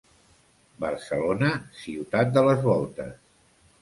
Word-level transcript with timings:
Barcelona, 0.85 1.51
ciutat 1.83 2.33
de 2.39 2.45
les 2.49 2.67
voltes. 2.73 3.15